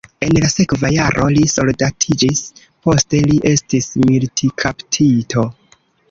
[0.25, 2.41] En la sekva jaro li soldatiĝis,
[2.87, 5.45] poste li estis militkaptito.